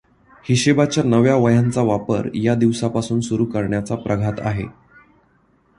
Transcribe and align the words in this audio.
हिशेबाच्या 0.49 1.03
नव्या 1.03 1.35
वह्यांचा 1.35 1.81
वापर 1.81 2.29
या 2.33 2.55
दिवसापासून 2.55 3.19
सुरु 3.19 3.45
करण्याचा 3.45 3.95
प्रघात 3.95 4.39
आहे. 4.39 4.65